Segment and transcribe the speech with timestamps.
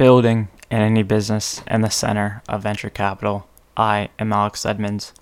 [0.00, 3.46] Building and indie business in the center of venture capital.
[3.76, 5.12] I am Alex Edmonds.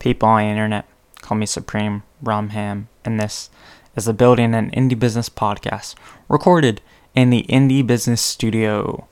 [0.00, 0.88] People on the internet
[1.20, 3.48] call me Supreme Bromham, and this
[3.94, 5.94] is the Building an Indie Business podcast
[6.28, 6.80] recorded
[7.14, 9.06] in the Indie Business Studio.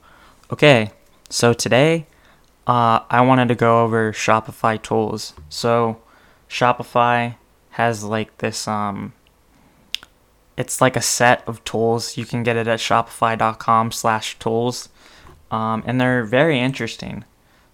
[0.53, 0.90] Okay,
[1.30, 2.09] so today
[2.66, 5.34] uh, I wanted to go over Shopify tools.
[5.48, 6.02] So
[6.50, 7.36] Shopify
[7.70, 9.12] has like this um
[10.57, 12.16] it's like a set of tools.
[12.16, 14.89] You can get it at shopify.com slash tools.
[15.53, 17.25] Um, and they're very interesting.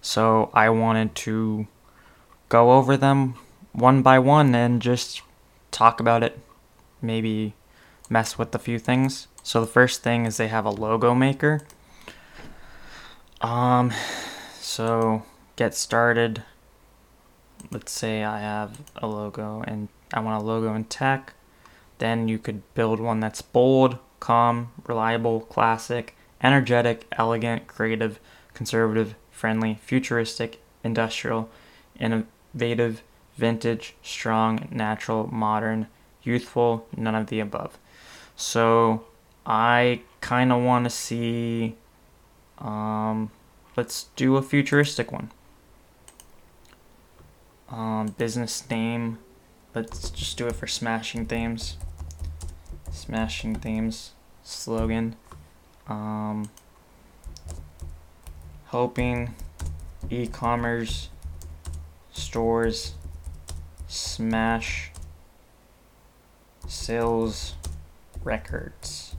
[0.01, 1.67] So I wanted to
[2.49, 3.35] go over them
[3.71, 5.21] one by one and just
[5.71, 6.37] talk about it.
[7.01, 7.53] Maybe
[8.09, 9.27] mess with a few things.
[9.43, 11.61] So the first thing is they have a logo maker.
[13.39, 13.93] Um,
[14.59, 15.23] so
[15.55, 16.43] get started.
[17.71, 21.33] Let's say I have a logo and I want a logo in tech.
[21.99, 28.19] Then you could build one that's bold, calm, reliable, classic, energetic, elegant, creative,
[28.53, 31.49] conservative, friendly, futuristic, industrial,
[31.99, 33.01] innovative,
[33.35, 35.87] vintage, strong, natural, modern,
[36.23, 37.77] youthful, none of the above.
[38.35, 39.05] So
[39.45, 41.75] I kind of want to see.
[42.57, 43.31] Um,
[43.75, 45.31] let's do a futuristic one.
[47.69, 49.19] Um, business name.
[49.75, 51.77] Let's just do it for smashing themes.
[52.91, 54.11] Smashing themes.
[54.43, 55.15] Slogan.
[55.89, 56.49] Um,
[58.67, 59.33] hoping
[60.09, 61.09] e-commerce
[62.11, 62.93] stores
[63.87, 64.91] smash
[66.67, 67.55] sales
[68.23, 69.15] records.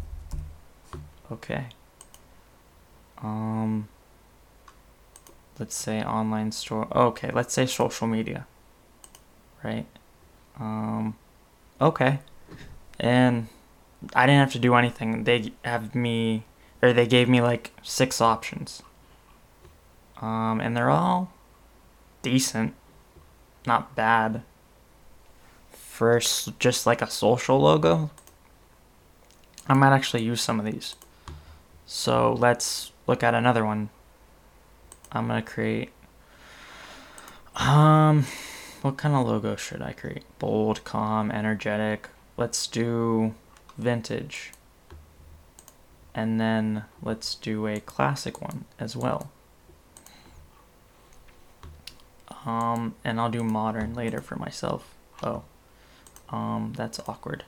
[1.33, 1.67] Okay.
[3.23, 3.89] Um
[5.59, 6.87] let's say online store.
[6.97, 8.47] Okay, let's say social media.
[9.65, 9.87] Right?
[10.59, 11.17] Um
[11.81, 12.21] okay.
[13.01, 13.48] And
[14.15, 15.25] I didn't have to do anything.
[15.25, 16.45] They have me
[16.83, 18.83] or they gave me like six options.
[20.20, 21.33] Um and they're all
[22.23, 22.75] decent.
[23.67, 24.42] Not bad
[25.70, 26.18] for
[26.58, 28.11] just like a social logo.
[29.68, 30.96] I might actually use some of these.
[31.86, 33.91] So let's look at another one.
[35.12, 35.91] I'm gonna create.
[37.57, 38.24] Um,
[38.83, 40.24] what kind of logo should I create?
[40.39, 42.08] Bold, calm, energetic.
[42.36, 43.35] Let's do
[43.77, 44.52] vintage.
[46.15, 49.31] And then let's do a classic one as well.
[52.45, 54.95] Um, and I'll do modern later for myself.
[55.23, 55.43] Oh.
[56.31, 57.45] Um, that's awkward.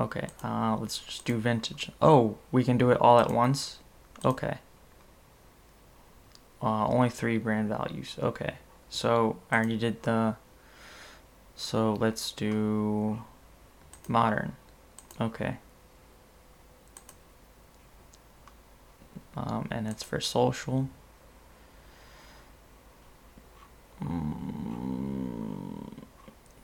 [0.00, 1.90] Okay, uh, let's just do vintage.
[2.02, 3.78] Oh, we can do it all at once?
[4.24, 4.58] Okay.
[6.60, 8.16] Uh, only three brand values.
[8.18, 8.54] Okay.
[8.88, 10.36] So, I already did the...
[11.54, 13.20] So, let's do...
[14.08, 14.56] Modern.
[15.20, 15.58] Okay.
[19.36, 20.88] Um, and it's for social.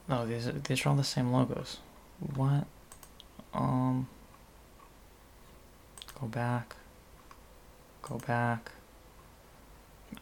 [0.09, 1.79] No, these are, these are all the same logos.
[2.35, 2.67] What?
[3.55, 4.09] Um.
[6.21, 6.77] Go back.
[8.03, 8.73] Go back.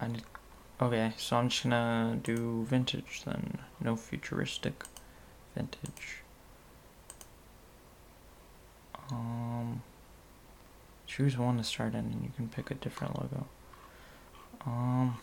[0.01, 0.23] I need.
[0.81, 3.59] Okay, so I'm just gonna do vintage then.
[3.81, 4.85] No futuristic.
[5.55, 6.23] Vintage.
[9.11, 9.83] Um.
[11.09, 13.47] Choose one to start in, and you can pick a different logo.
[14.65, 15.19] Um.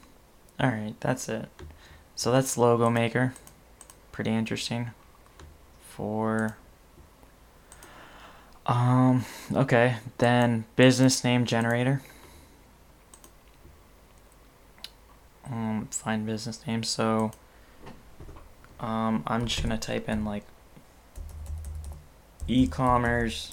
[0.62, 1.48] Alright, that's it.
[2.16, 3.34] So that's Logo Maker
[4.16, 4.92] pretty interesting
[5.90, 6.56] for
[8.66, 12.02] um okay then business name generator
[15.52, 17.30] um find business name so
[18.80, 20.46] um i'm just gonna type in like
[22.48, 23.52] e-commerce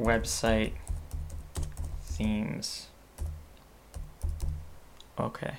[0.00, 0.72] website
[2.02, 2.88] themes
[5.18, 5.54] okay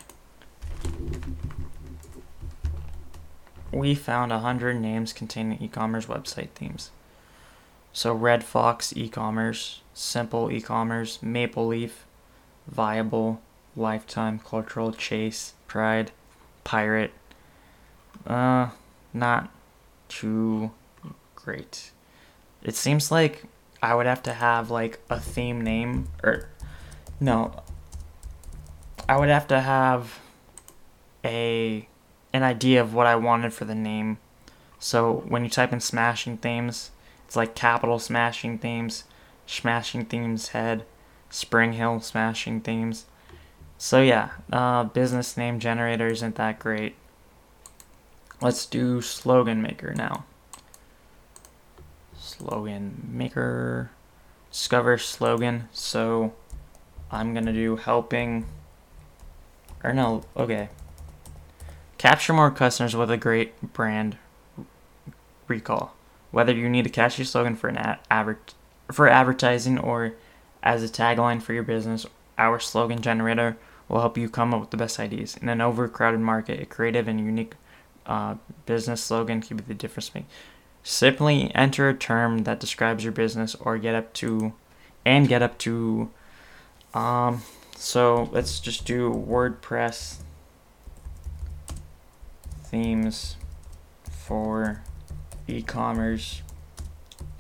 [3.72, 6.92] we found 100 names containing e-commerce website themes.
[7.94, 12.06] So Red Fox e-commerce, Simple e-commerce, Maple Leaf,
[12.68, 13.42] Viable,
[13.76, 16.12] Lifetime, Cultural, Chase, Pride,
[16.64, 17.12] Pirate.
[18.26, 18.70] Uh,
[19.14, 19.50] not
[20.08, 20.72] too
[21.36, 21.92] great.
[22.64, 23.44] It seems like
[23.82, 26.50] I would have to have like a theme name or
[27.20, 27.64] no.
[29.10, 30.20] I would have to have
[31.24, 31.88] a
[32.34, 34.18] an idea of what I wanted for the name.
[34.80, 36.92] So when you type in smashing themes,
[37.26, 39.04] it's like capital smashing themes,
[39.46, 40.86] smashing themes head,
[41.30, 43.06] Spring Hill smashing themes.
[43.78, 46.96] So yeah, uh, business name generator isn't that great.
[48.42, 50.26] Let's do slogan maker now.
[52.38, 53.92] Slogan maker.
[54.50, 55.68] discover slogan.
[55.72, 56.34] So
[57.12, 58.46] I'm gonna do helping.
[59.84, 60.70] Or no, okay.
[61.98, 64.18] Capture more customers with a great brand
[65.48, 65.94] recall.
[66.32, 68.40] Whether you need a catchy slogan for an ad- adver-
[68.92, 70.14] for advertising or
[70.64, 72.06] as a tagline for your business,
[72.38, 73.58] our slogan generator
[73.90, 75.38] will help you come up with the best ideas.
[75.38, 77.56] In an overcrowded market, a creative and unique
[78.06, 78.36] uh,
[78.66, 80.28] business slogan can be the difference maker.
[80.84, 84.54] Simply enter a term that describes your business or get up to
[85.06, 86.10] and get up to
[86.94, 87.42] um
[87.76, 90.18] so let's just do WordPress
[92.64, 93.38] themes
[94.10, 94.84] for
[95.48, 96.42] e-commerce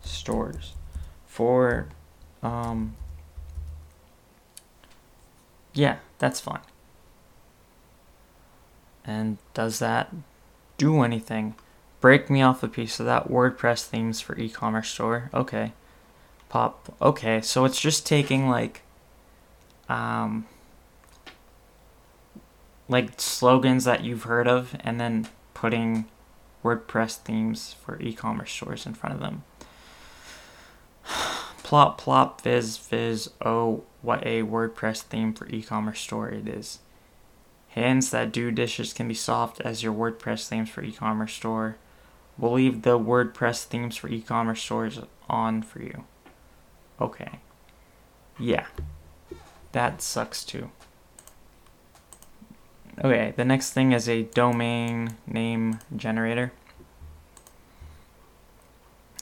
[0.04, 0.74] stores.
[1.28, 1.88] For
[2.42, 2.96] um
[5.74, 6.62] yeah that's fine.
[9.06, 10.14] And does that
[10.78, 11.56] do anything
[12.02, 15.72] break me off a piece of that wordpress themes for e-commerce store okay
[16.50, 18.82] pop okay so it's just taking like
[19.88, 20.46] um
[22.92, 26.06] like slogans that you've heard of and then putting
[26.64, 29.44] WordPress themes for e-commerce stores in front of them.
[31.64, 36.80] plop plop viz viz oh what a WordPress theme for e-commerce store it is.
[37.70, 41.78] Hands that do dishes can be soft as your WordPress themes for e-commerce store.
[42.38, 45.00] We'll leave the WordPress themes for e-commerce stores
[45.30, 46.06] on for you.
[47.00, 47.40] Okay.
[48.40, 48.66] Yeah.
[49.72, 50.72] That sucks too.
[53.04, 56.52] Okay, the next thing is a domain name generator.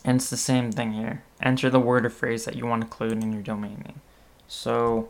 [0.03, 1.23] And it's the same thing here.
[1.41, 4.01] Enter the word or phrase that you want to include in your domain name.
[4.47, 5.09] So,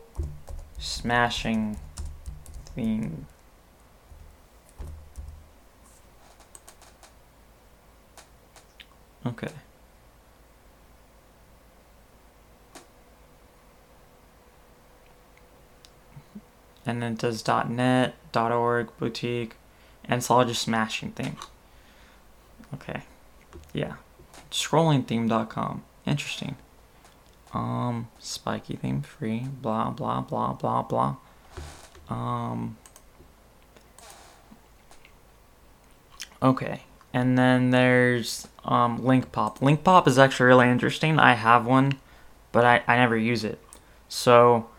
[0.77, 1.77] smashing
[2.75, 3.27] theme.
[9.25, 9.49] Okay.
[16.89, 19.55] and then it does .net, .org, boutique,
[20.05, 21.39] and it's all just smashing themes.
[22.73, 23.03] Okay,
[23.73, 23.93] yeah,
[24.49, 25.83] scrollingtheme.com.
[26.07, 26.55] Interesting.
[27.53, 29.45] Um, spiky theme free.
[29.61, 31.15] Blah blah blah blah blah.
[32.09, 32.77] Um.
[36.41, 36.83] Okay,
[37.13, 41.19] and then there's um Link Pop is actually really interesting.
[41.19, 41.99] I have one,
[42.51, 43.59] but I I never use it.
[44.07, 44.69] So,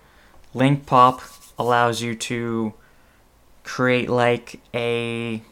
[0.55, 1.21] Link Pop
[1.59, 2.75] allows you to
[3.63, 5.43] create like a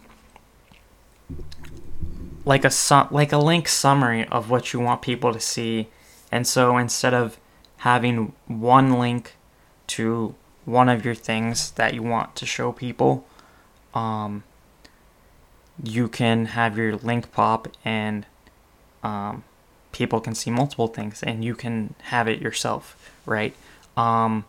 [2.44, 5.88] like a su- like a link summary of what you want people to see
[6.32, 7.38] and so instead of
[7.78, 9.36] having one link
[9.86, 10.34] to
[10.64, 13.26] one of your things that you want to show people
[13.94, 14.42] um,
[15.82, 18.26] you can have your link pop and
[19.02, 19.44] um,
[19.92, 23.54] people can see multiple things and you can have it yourself right
[23.96, 24.44] um,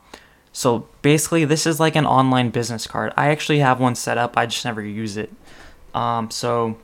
[0.51, 3.13] so basically, this is like an online business card.
[3.15, 5.31] I actually have one set up, I just never use it.
[5.93, 6.77] Um, so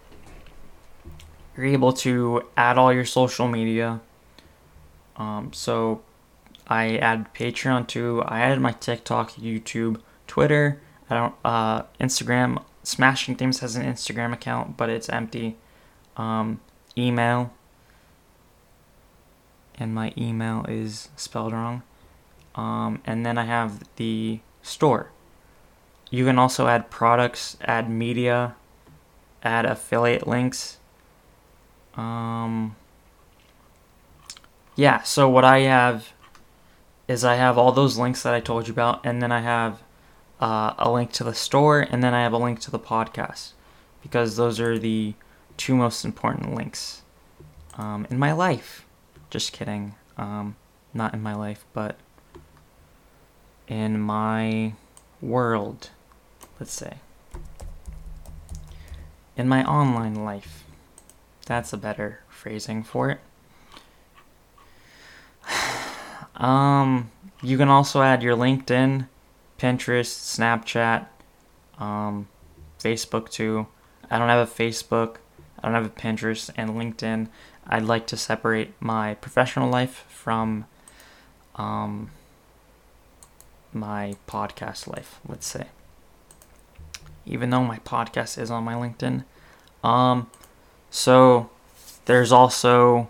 [1.55, 4.01] you're able to add all your social media.
[5.15, 6.01] Um, so
[6.67, 8.23] I added Patreon too.
[8.25, 10.79] I added my TikTok, YouTube, Twitter.
[11.09, 12.63] I don't uh, Instagram.
[12.85, 15.57] Smashing Themes has an Instagram account, but it's empty.
[16.15, 16.59] Um,
[16.97, 17.51] email,
[19.77, 21.83] and my email is spelled wrong.
[22.53, 25.11] Um, and then I have the store.
[26.09, 28.55] You can also add products, add media,
[29.43, 30.77] add affiliate links.
[31.95, 32.75] Um,
[34.75, 36.13] yeah, so what I have
[37.07, 39.81] is I have all those links that I told you about, and then I have
[40.39, 43.51] uh, a link to the store, and then I have a link to the podcast
[44.01, 45.13] because those are the
[45.57, 47.01] two most important links
[47.77, 48.85] um, in my life.
[49.29, 49.95] Just kidding.
[50.17, 50.55] Um,
[50.93, 51.97] not in my life, but
[53.67, 54.73] in my
[55.21, 55.89] world,
[56.59, 56.97] let's say.
[59.35, 60.63] In my online life.
[61.45, 63.19] That's a better phrasing for it.
[66.35, 67.11] um,
[67.41, 69.07] you can also add your LinkedIn,
[69.59, 71.07] Pinterest, Snapchat,
[71.81, 72.27] um,
[72.79, 73.67] Facebook too.
[74.09, 75.17] I don't have a Facebook,
[75.59, 77.27] I don't have a Pinterest and LinkedIn.
[77.67, 80.65] I'd like to separate my professional life from
[81.55, 82.11] um,
[83.75, 85.67] my podcast life, let's say.
[87.25, 89.23] Even though my podcast is on my LinkedIn.
[89.83, 90.29] Um
[90.89, 91.49] so
[92.05, 93.09] there's also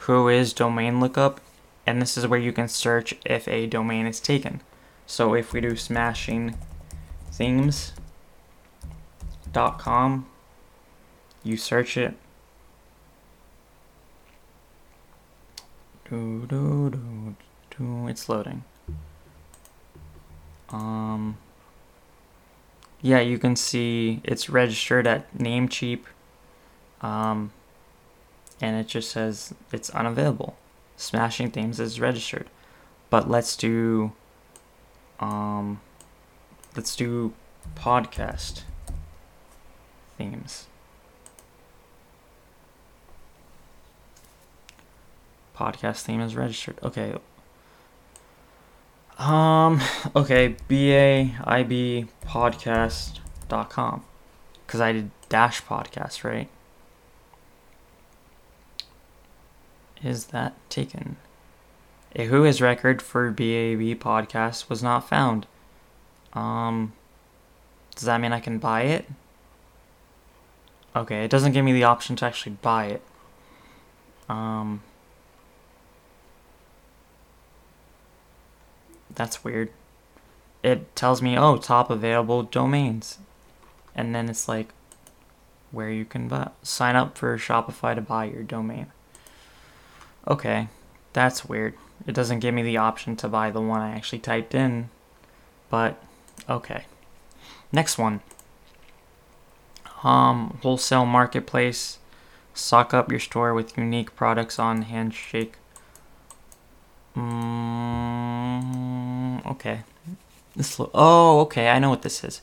[0.00, 1.40] Whois domain lookup
[1.86, 4.60] and this is where you can search if a domain is taken.
[5.06, 6.56] So if we do smashing
[7.30, 7.96] themes.com,
[11.42, 12.14] you search it.
[16.08, 17.34] Do, do, do,
[17.82, 18.62] Ooh, it's loading.
[20.70, 21.36] Um,
[23.00, 26.02] yeah, you can see it's registered at Namecheap.
[27.00, 27.52] Um,
[28.60, 30.56] and it just says it's unavailable.
[30.96, 32.48] Smashing Themes is registered.
[33.10, 34.12] But let's do
[35.22, 35.80] um
[36.74, 37.32] let's do
[37.76, 38.62] podcast
[40.18, 40.66] themes.
[45.56, 46.78] Podcast theme is registered.
[46.82, 47.14] Okay.
[49.18, 49.80] Um
[50.16, 54.04] okay, BAIB podcast.com
[54.66, 56.48] cuz I did dash podcast, right?
[60.02, 61.16] Is that taken?
[62.14, 65.46] A Whois record for BAB podcast was not found.
[66.34, 66.92] Um,
[67.94, 69.06] does that mean I can buy it?
[70.94, 73.02] Okay, it doesn't give me the option to actually buy it.
[74.28, 74.82] Um,
[79.14, 79.70] that's weird.
[80.62, 83.18] It tells me, oh, top available domains.
[83.94, 84.68] And then it's like,
[85.70, 88.86] where you can buy, sign up for Shopify to buy your domain.
[90.28, 90.68] Okay,
[91.14, 91.74] that's weird.
[92.06, 94.88] It doesn't give me the option to buy the one I actually typed in,
[95.70, 96.02] but
[96.48, 96.84] okay.
[97.70, 98.20] Next one.
[100.02, 101.98] Um, wholesale marketplace.
[102.54, 105.54] Stock up your store with unique products on Handshake.
[107.16, 108.42] Mm,
[109.46, 109.82] okay.
[110.56, 111.70] This lo- oh, okay.
[111.70, 112.42] I know what this is.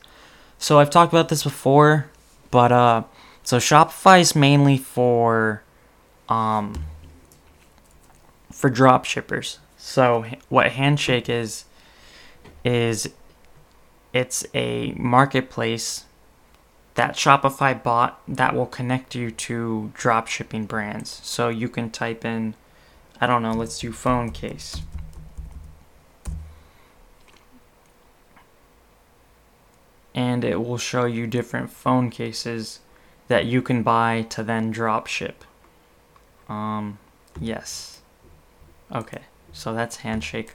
[0.57, 2.09] So I've talked about this before,
[2.49, 3.03] but uh,
[3.43, 5.61] so Shopify is mainly for
[6.27, 6.85] um
[8.59, 9.59] for drop shippers.
[9.77, 11.63] So what Handshake is
[12.65, 13.09] is
[14.11, 16.03] it's a marketplace
[16.95, 21.21] that Shopify bought that will connect you to drop shipping brands.
[21.23, 22.53] So you can type in
[23.21, 24.81] I don't know, let's do phone case.
[30.13, 32.81] And it will show you different phone cases
[33.29, 35.45] that you can buy to then drop ship.
[36.49, 36.99] Um
[37.39, 37.98] yes.
[38.93, 39.21] Okay,
[39.53, 40.53] so that's Handshake.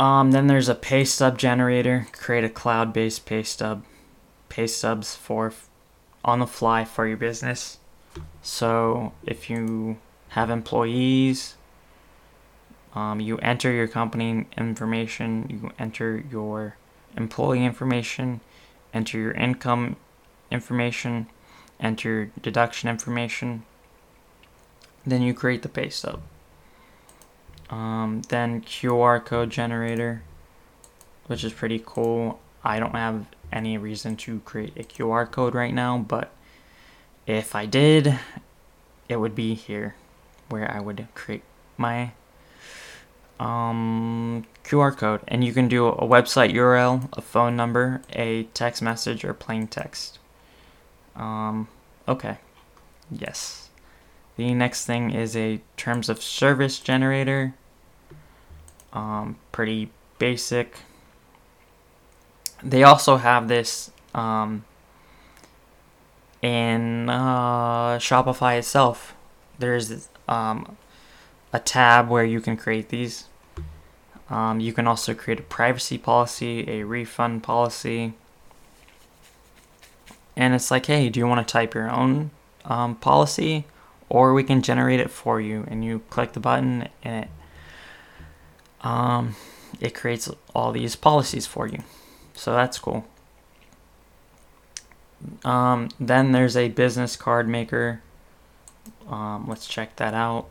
[0.00, 2.08] Um, then there's a pay stub generator.
[2.12, 3.84] Create a cloud-based pay stub,
[4.48, 5.52] pay stubs for
[6.24, 7.78] on the fly for your business.
[8.42, 9.98] So if you
[10.30, 11.54] have employees,
[12.94, 16.76] um, you enter your company information, you enter your
[17.16, 18.40] employee information,
[18.92, 19.96] enter your income
[20.50, 21.26] information,
[21.78, 23.64] enter deduction information.
[25.06, 26.22] Then you create the pay stub.
[27.74, 30.22] Um, then QR code generator,
[31.26, 32.38] which is pretty cool.
[32.62, 36.30] I don't have any reason to create a QR code right now, but
[37.26, 38.16] if I did,
[39.08, 39.96] it would be here
[40.50, 41.42] where I would create
[41.76, 42.12] my
[43.40, 45.22] um, QR code.
[45.26, 49.66] And you can do a website URL, a phone number, a text message, or plain
[49.66, 50.20] text.
[51.16, 51.66] Um,
[52.06, 52.38] okay.
[53.10, 53.68] Yes.
[54.36, 57.54] The next thing is a terms of service generator.
[58.94, 60.78] Um, pretty basic.
[62.62, 64.64] They also have this um,
[66.40, 69.14] in uh, Shopify itself.
[69.58, 70.76] There's um,
[71.52, 73.24] a tab where you can create these.
[74.30, 78.14] Um, you can also create a privacy policy, a refund policy.
[80.36, 82.30] And it's like, hey, do you want to type your own
[82.64, 83.66] um, policy?
[84.08, 87.30] or we can generate it for you and you click the button and it
[88.84, 89.34] um,
[89.80, 91.82] it creates all these policies for you.
[92.34, 93.04] So that's cool.
[95.44, 98.02] Um, then there's a business card maker.
[99.08, 100.46] Um, let's check that out.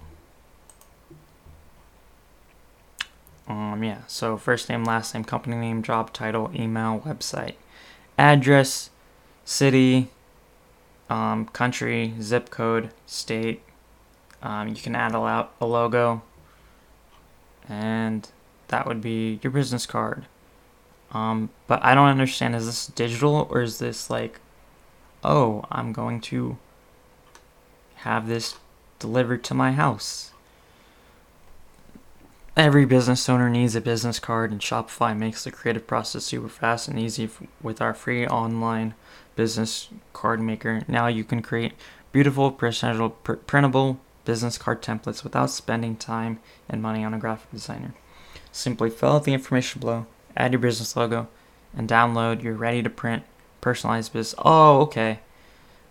[3.45, 7.55] Um, yeah so first name last name company name job title email website
[8.17, 8.89] address
[9.43, 10.07] city
[11.13, 13.61] um, country, zip code, state.
[14.41, 16.21] Um, you can add a, a logo,
[17.67, 18.29] and
[18.67, 20.25] that would be your business card.
[21.11, 24.39] Um, but I don't understand is this digital or is this like,
[25.23, 26.57] oh, I'm going to
[27.97, 28.55] have this
[28.99, 30.31] delivered to my house?
[32.55, 36.87] Every business owner needs a business card, and Shopify makes the creative process super fast
[36.87, 37.27] and easy
[37.63, 38.93] with our free online
[39.35, 40.83] business card maker.
[40.87, 41.73] Now you can create
[42.11, 46.39] beautiful, pr- printable business card templates without spending time
[46.69, 47.93] and money on a graphic designer.
[48.51, 50.05] Simply fill out the information below,
[50.37, 51.27] add your business logo,
[51.75, 53.23] and download your ready to print
[53.61, 54.39] personalized business.
[54.43, 55.19] Oh, okay.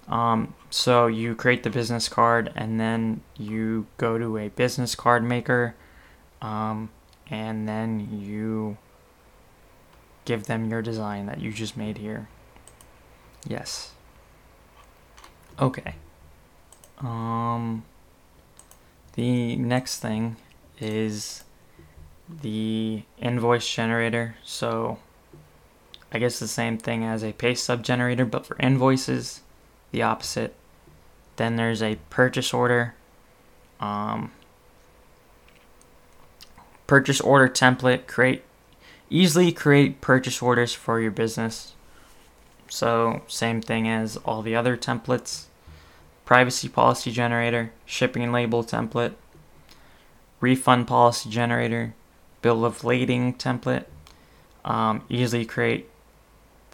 [0.08, 5.22] Um, so you create the business card and then you go to a business card
[5.24, 5.74] maker.
[6.42, 6.90] um,
[7.30, 8.76] and then you
[10.24, 12.28] give them your design that you just made here.
[13.46, 13.92] Yes.
[15.58, 15.94] Okay.
[16.98, 17.84] Um,
[19.14, 20.36] the next thing
[20.80, 21.44] is
[22.28, 24.36] the invoice generator.
[24.44, 24.98] So
[26.12, 29.42] I guess the same thing as a pay stub generator, but for invoices,
[29.90, 30.54] the opposite.
[31.36, 32.94] Then there's a purchase order.
[33.80, 34.32] Um,
[36.86, 38.06] purchase order template.
[38.06, 38.44] Create
[39.08, 41.74] easily create purchase orders for your business.
[42.68, 45.44] So same thing as all the other templates.
[46.32, 49.12] Privacy policy generator, shipping label template,
[50.40, 51.92] refund policy generator,
[52.40, 53.84] bill of lading template.
[54.64, 55.90] Um, easily create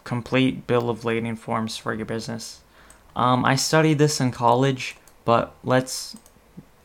[0.05, 2.61] complete bill of lading forms for your business.
[3.17, 6.15] Um, I studied this in college, but let's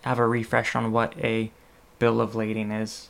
[0.03, 1.53] have a refresh on what a
[2.01, 3.09] bill of lading is.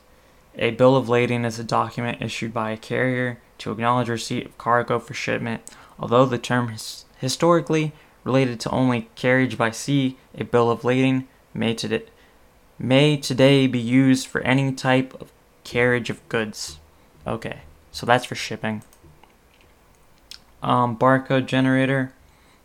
[0.57, 4.59] A bill of lading is a document issued by a carrier to acknowledge receipt of
[4.59, 5.63] cargo for shipment.
[5.99, 7.95] Although the term is historically
[8.25, 11.77] related to only carriage by sea, a bill of lading may,
[12.79, 15.31] may today be used for any type of
[15.63, 16.79] carriage of goods.
[17.27, 17.61] Okay,
[17.93, 18.83] so that's for shipping.
[20.63, 22.13] Um, barcode generator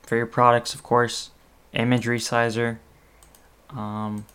[0.01, 1.31] for your products, of course.
[1.73, 2.79] Image resizer.
[3.69, 4.25] Um,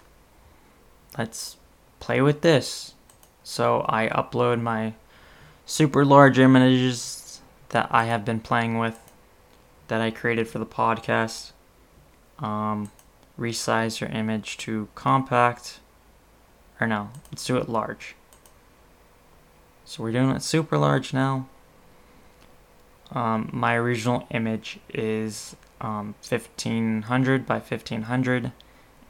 [1.19, 1.57] let's
[1.99, 2.95] play with this.
[3.43, 4.95] So I upload my
[5.67, 7.41] super large images
[7.71, 8.99] that I have been playing with
[9.89, 11.53] that I created for the podcast.
[12.39, 12.91] Um,
[13.39, 15.81] resize your image to compact.
[16.81, 18.15] Or no, let's do it large.
[19.85, 21.49] So we're doing it super large now.
[23.13, 28.53] Um, my original image is um, 1500 by 1500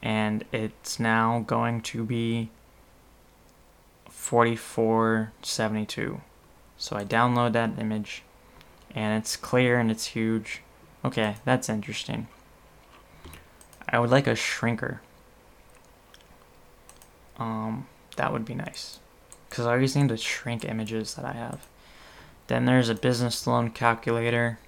[0.03, 2.49] and it's now going to be
[4.09, 6.21] 4472
[6.77, 8.21] so I download that image
[8.93, 10.61] and it's clear and it's huge
[11.05, 12.27] okay that's interesting
[13.87, 14.99] I would like a shrinker
[17.37, 17.87] um,
[18.17, 18.99] that would be nice
[19.49, 21.65] because I always need to shrink images that I have
[22.47, 24.59] then there's a business loan calculator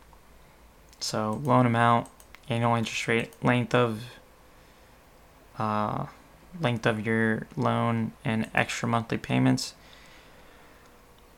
[0.99, 2.07] so loan amount,
[2.49, 4.03] annual interest rate, length of
[5.59, 6.07] uh,
[6.59, 9.73] length of your loan, and extra monthly payments.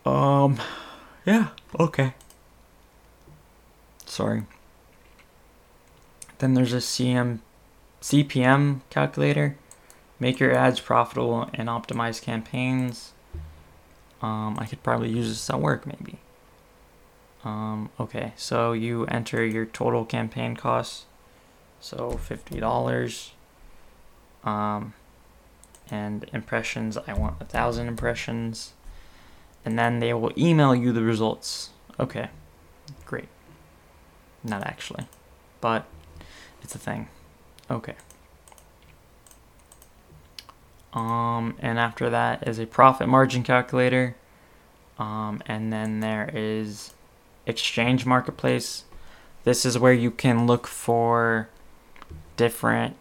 [0.05, 0.59] Um,
[1.25, 2.13] yeah, okay.
[4.05, 4.43] Sorry.
[6.39, 7.39] Then there's a CM,
[8.02, 9.58] CPM calculator.
[10.19, 13.13] Make your ads profitable and optimize campaigns.
[14.21, 16.19] Um, I could probably use this at work, maybe.
[17.45, 21.06] Um, okay, so you enter your total campaign costs.
[21.80, 23.32] So fifty dollars.
[24.43, 24.93] Um,
[25.91, 26.97] and impressions.
[26.97, 28.73] I want a thousand impressions,
[29.65, 31.71] and then they will email you the results.
[31.99, 32.30] Okay,
[33.06, 33.28] great.
[34.43, 35.08] Not actually,
[35.62, 35.86] but
[36.62, 37.08] it's a thing.
[37.69, 37.95] Okay.
[40.93, 44.15] Um, and after that is a profit margin calculator.
[44.98, 46.93] Um, and then there is
[47.45, 48.86] exchange marketplace.
[49.43, 51.50] This is where you can look for
[52.36, 52.95] different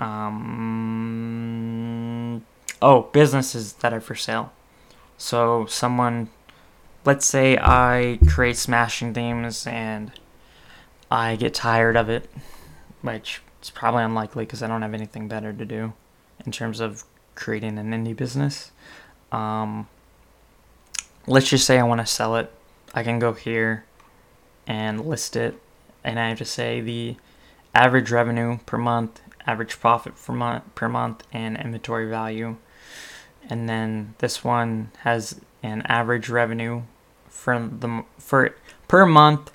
[0.00, 0.36] um,
[2.82, 4.52] oh businesses that are for sale.
[5.18, 6.30] So someone,
[7.04, 10.12] let's say I create smashing themes and
[11.10, 12.28] I get tired of it,
[13.06, 15.94] which is probably unlikely because I don't have anything better to do
[16.44, 18.72] in terms of creating an indie business.
[19.32, 19.88] Um,
[21.26, 22.52] let's just say I want to sell it
[22.96, 23.84] I can go here
[24.66, 25.60] and list it,
[26.02, 27.16] and I have to say the
[27.74, 32.56] average revenue per month, average profit per month, per month, and inventory value.
[33.50, 36.82] And then this one has an average revenue
[37.28, 38.56] for the for
[38.88, 39.52] per month,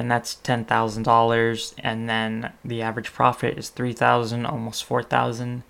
[0.00, 1.74] and that's ten thousand dollars.
[1.78, 5.62] And then the average profit is three thousand, almost four thousand,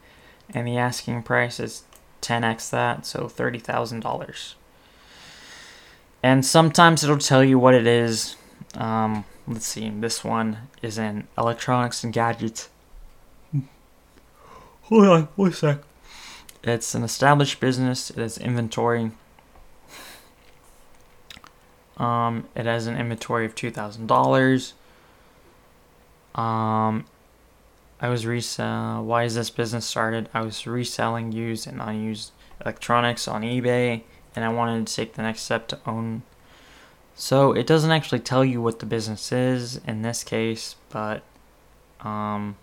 [0.55, 1.83] and the asking price is
[2.21, 4.55] ten x that, so thirty thousand dollars
[6.23, 8.37] and sometimes it'll tell you what it is.
[8.75, 12.69] Um, let's see, this one is in electronics and gadgets.
[14.83, 15.79] Hold on, one sec.
[16.63, 18.11] It's an established business.
[18.11, 19.13] It has inventory.
[22.01, 24.75] Um, it has an inventory of two thousand dollars.
[26.35, 27.05] Um,
[28.01, 29.05] I was resell.
[29.05, 30.29] Why is this business started?
[30.33, 34.03] I was reselling used and unused electronics on eBay
[34.35, 36.23] and I wanted to take the next step to own.
[37.15, 41.23] So it doesn't actually tell you what the business is in this case, but
[42.01, 42.57] um,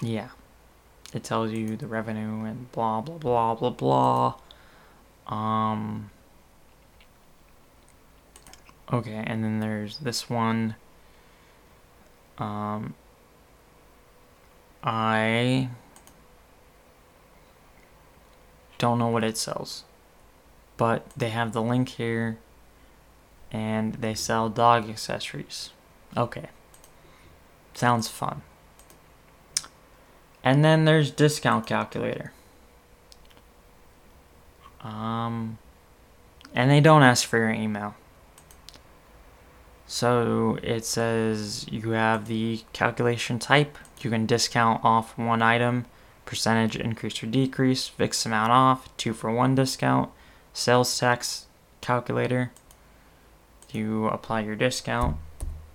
[0.00, 0.28] yeah.
[1.12, 4.34] it tells you the revenue and blah blah blah blah blah.
[5.26, 6.10] Um.
[8.92, 10.76] Okay, and then there's this one.
[12.38, 12.94] Um.
[14.82, 15.68] I
[18.78, 19.84] don't know what it sells,
[20.78, 22.38] but they have the link here,
[23.52, 25.70] and they sell dog accessories.
[26.16, 26.48] Okay,
[27.74, 28.40] sounds fun.
[30.42, 32.32] And then there's discount calculator.
[34.80, 35.58] Um,
[36.54, 37.94] and they don't ask for your email.
[39.92, 43.76] So it says you have the calculation type.
[44.00, 45.86] You can discount off one item,
[46.24, 50.08] percentage increase or decrease, fixed amount off, two for one discount,
[50.52, 51.46] sales tax
[51.80, 52.52] calculator.
[53.72, 55.16] You apply your discount,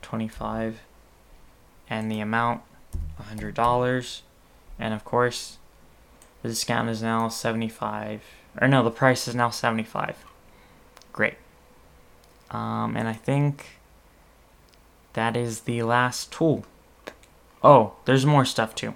[0.02, 0.80] 25,
[1.90, 2.62] and the amount,
[3.22, 4.22] $100
[4.80, 5.58] and of course
[6.42, 8.22] the discount is now 75
[8.62, 10.24] or no the price is now 75
[11.12, 11.36] great.
[12.52, 13.80] Um, and i think
[15.16, 16.66] that is the last tool
[17.64, 18.94] oh there's more stuff too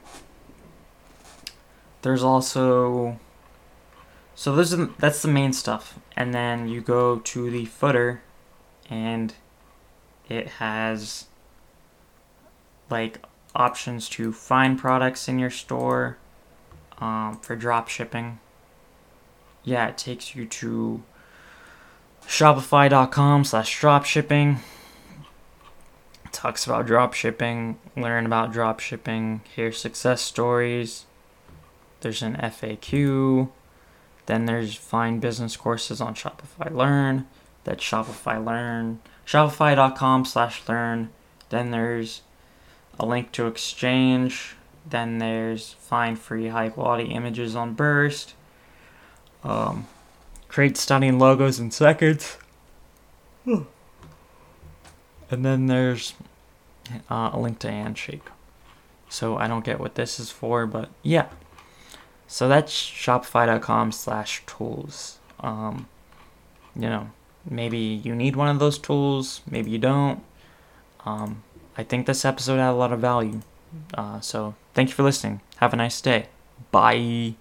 [2.01, 3.19] there's also
[4.35, 8.21] so this is that's the main stuff and then you go to the footer
[8.89, 9.33] and
[10.29, 11.25] it has
[12.89, 13.19] like
[13.55, 16.17] options to find products in your store
[16.99, 18.39] um, for drop shipping.
[19.63, 21.03] Yeah, it takes you to
[22.25, 24.59] shopify.com slash drop shipping.
[26.31, 31.05] Talks about drop shipping, learn about drop shipping, hear success stories.
[32.01, 33.49] There's an FAQ.
[34.25, 37.27] Then there's find business courses on Shopify Learn.
[37.63, 38.99] That's Shopify Learn.
[39.25, 41.09] Shopify.com slash learn.
[41.49, 42.21] Then there's
[42.99, 44.55] a link to exchange.
[44.87, 48.33] Then there's find free high quality images on Burst.
[49.43, 49.87] Um,
[50.47, 52.37] create stunning logos in seconds.
[55.29, 56.13] And then there's
[57.09, 58.23] uh, a link to Handshake.
[59.09, 61.27] So I don't get what this is for, but yeah.
[62.27, 65.17] So that's Shopify.com slash tools.
[65.39, 65.87] Um,
[66.75, 67.09] you know,
[67.49, 70.23] maybe you need one of those tools, maybe you don't.
[71.05, 71.43] Um,
[71.77, 73.41] I think this episode had a lot of value.
[73.93, 75.41] Uh, so thank you for listening.
[75.57, 76.27] Have a nice day.
[76.71, 77.35] Bye.